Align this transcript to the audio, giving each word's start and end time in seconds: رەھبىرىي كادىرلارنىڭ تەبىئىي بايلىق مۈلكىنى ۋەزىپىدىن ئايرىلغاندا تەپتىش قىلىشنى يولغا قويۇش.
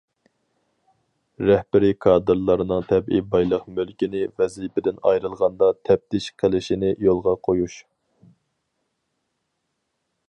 رەھبىرىي 1.49 1.93
كادىرلارنىڭ 2.05 2.87
تەبىئىي 2.93 3.23
بايلىق 3.35 3.67
مۈلكىنى 3.79 4.23
ۋەزىپىدىن 4.43 4.99
ئايرىلغاندا 5.11 5.69
تەپتىش 5.91 6.31
قىلىشنى 6.43 6.91
يولغا 7.11 7.39
قويۇش. 7.51 7.77